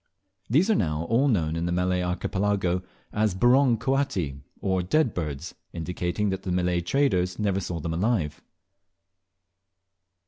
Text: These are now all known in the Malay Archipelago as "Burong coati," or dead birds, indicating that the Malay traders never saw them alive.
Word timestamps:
These 0.49 0.71
are 0.71 0.75
now 0.75 1.03
all 1.11 1.27
known 1.27 1.55
in 1.55 1.67
the 1.67 1.71
Malay 1.71 2.01
Archipelago 2.01 2.81
as 3.13 3.35
"Burong 3.35 3.77
coati," 3.77 4.41
or 4.59 4.81
dead 4.81 5.13
birds, 5.13 5.53
indicating 5.73 6.29
that 6.29 6.41
the 6.41 6.51
Malay 6.51 6.81
traders 6.81 7.37
never 7.37 7.59
saw 7.59 7.79
them 7.79 7.93
alive. 7.93 8.41